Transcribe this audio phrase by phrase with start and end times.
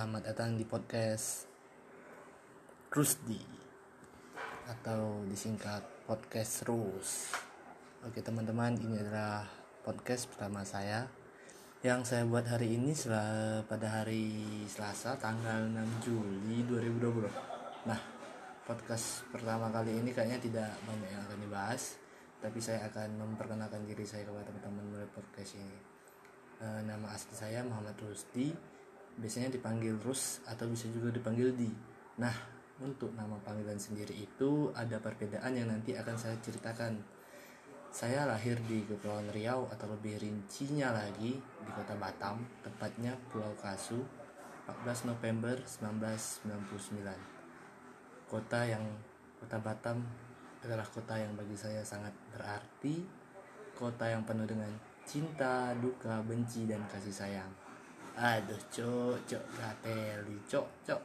[0.00, 1.44] Selamat datang di podcast
[2.88, 3.36] Rusdi
[4.64, 7.28] atau disingkat podcast Rus.
[8.08, 9.44] Oke teman-teman, ini adalah
[9.84, 11.04] podcast pertama saya
[11.84, 12.96] yang saya buat hari ini
[13.68, 14.40] pada hari
[14.72, 17.84] Selasa tanggal 6 Juli 2020.
[17.84, 18.00] Nah,
[18.64, 22.00] podcast pertama kali ini kayaknya tidak banyak yang akan dibahas,
[22.40, 25.76] tapi saya akan memperkenalkan diri saya kepada teman-teman melalui podcast ini.
[26.56, 28.79] E, nama asli saya Muhammad Rusdi
[29.18, 31.70] biasanya dipanggil Rus atau bisa juga dipanggil Di.
[32.22, 32.34] Nah,
[32.80, 36.96] untuk nama panggilan sendiri itu ada perbedaan yang nanti akan saya ceritakan.
[37.90, 43.98] Saya lahir di Kepulauan Riau atau lebih rincinya lagi di kota Batam, tepatnya Pulau Kasu,
[44.70, 48.30] 14 November 1999.
[48.30, 48.86] Kota yang
[49.42, 50.06] kota Batam
[50.62, 53.02] adalah kota yang bagi saya sangat berarti,
[53.74, 54.70] kota yang penuh dengan
[55.02, 57.69] cinta, duka, benci, dan kasih sayang
[58.20, 61.00] aduh cok cok gateli cok cok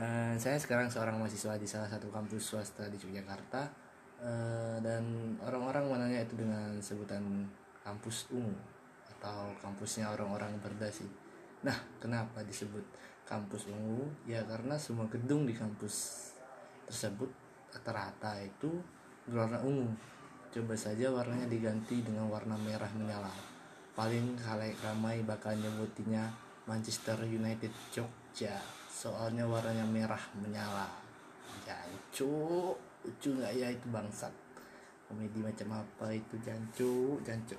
[0.00, 3.84] uh, saya sekarang seorang mahasiswa di salah satu kampus swasta di Yogyakarta.
[4.24, 5.04] Uh, dan
[5.44, 7.44] orang-orang menanya itu dengan sebutan
[7.84, 8.56] kampus ungu
[9.04, 11.04] atau kampusnya orang-orang berdasi.
[11.60, 12.80] Nah kenapa disebut
[13.28, 14.08] kampus ungu?
[14.24, 16.30] Ya karena semua gedung di kampus
[16.88, 17.28] tersebut
[17.68, 18.80] rata-rata itu
[19.28, 19.92] berwarna ungu.
[20.48, 23.54] Coba saja warnanya diganti dengan warna merah menyala
[23.94, 26.26] paling kali ramai bakal nyebutinya
[26.66, 28.58] Manchester United Jogja.
[28.90, 30.90] Soalnya warnanya merah menyala.
[31.62, 32.74] Jancu
[33.06, 34.34] lucu nggak ya itu bangsat.
[35.06, 37.22] Komedi macam apa itu jancu?
[37.22, 37.54] Jancu.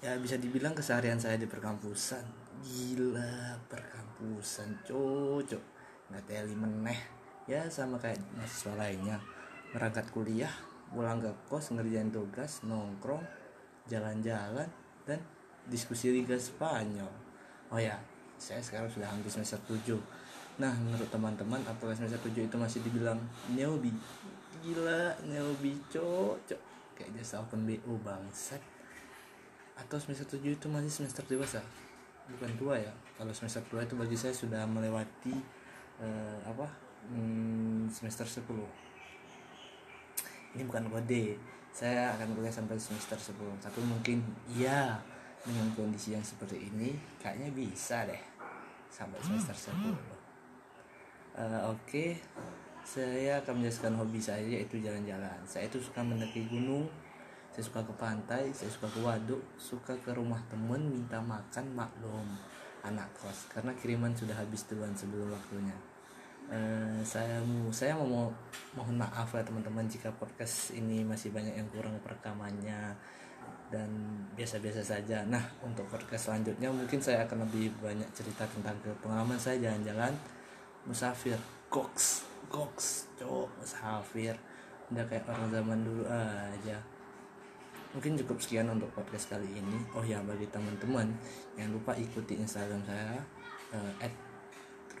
[0.00, 2.22] Ya bisa dibilang keseharian saya di perkampusan.
[2.62, 5.64] Gila perkampusan cocok
[6.14, 7.00] nggak teli meneh.
[7.50, 9.18] Ya sama kayak mahasiswa lainnya.
[9.74, 10.54] Berangkat kuliah
[10.90, 13.22] pulang ke kos ngerjain tugas nongkrong
[13.86, 14.66] jalan-jalan
[15.10, 15.18] dan
[15.66, 17.10] diskusi Liga Spanyol.
[17.74, 17.98] Oh ya
[18.38, 19.98] saya sekarang sudah hampir semester 7
[20.56, 23.16] nah menurut teman-teman apakah semester 7 itu masih dibilang
[23.50, 23.92] newbie
[24.62, 26.60] gila newbie cocok.
[26.94, 28.62] Kayak jasa open BO bangsat.
[29.74, 31.64] Atau semester 7 itu masih semester dewasa?
[32.30, 32.92] Bukan tua ya.
[33.18, 35.32] Kalau semester tua itu bagi saya sudah melewati
[35.98, 36.68] uh, apa
[37.08, 38.90] hmm, semester 10
[40.54, 41.38] ini bukan kode
[41.70, 44.20] saya akan kuliah sampai semester 10 tapi mungkin
[44.50, 44.98] iya
[45.40, 48.22] dengan kondisi yang seperti ini kayaknya bisa deh
[48.90, 50.20] sampai semester 10
[51.38, 51.78] uh, oke.
[51.86, 52.18] Okay.
[52.80, 55.36] saya akan menjelaskan hobi saya yaitu jalan-jalan.
[55.46, 56.90] Saya itu suka mendaki gunung
[57.50, 62.26] saya suka ke pantai saya suka ke waduk suka ke rumah temen minta makan maklum
[62.82, 63.46] anak kos.
[63.52, 65.76] Karena kiriman sudah habis duluan sebelum waktunya
[66.50, 68.26] Uh, saya mau saya mau
[68.74, 72.90] mohon maaf ya teman-teman jika podcast ini masih banyak yang kurang perekamannya
[73.70, 73.90] dan
[74.34, 75.22] biasa-biasa saja.
[75.30, 80.10] Nah untuk podcast selanjutnya mungkin saya akan lebih banyak cerita tentang pengalaman saya jalan-jalan
[80.90, 81.38] musafir,
[81.70, 84.34] goks, goks, cowok musafir,
[84.90, 86.82] udah kayak orang zaman dulu aja.
[87.94, 89.78] Mungkin cukup sekian untuk podcast kali ini.
[89.94, 91.14] Oh ya bagi teman-teman
[91.54, 93.22] yang lupa ikuti Instagram saya
[93.70, 93.92] uh,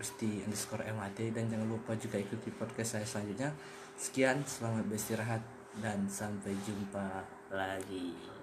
[0.00, 3.52] terus di underscore MAD dan jangan lupa juga ikuti podcast saya selanjutnya.
[4.00, 5.44] Sekian selamat beristirahat
[5.76, 7.20] dan sampai jumpa
[7.52, 8.39] lagi